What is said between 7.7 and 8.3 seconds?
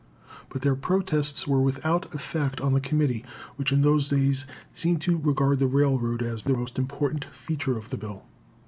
of the bill.